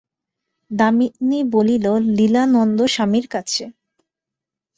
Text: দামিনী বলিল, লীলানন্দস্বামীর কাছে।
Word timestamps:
দামিনী 0.71 1.39
বলিল, 1.53 1.85
লীলানন্দস্বামীর 2.17 3.25
কাছে। 3.27 3.63